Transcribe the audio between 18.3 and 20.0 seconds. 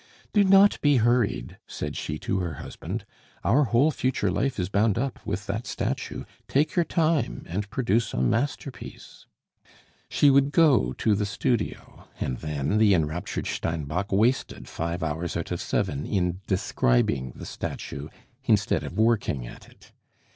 instead of working at it.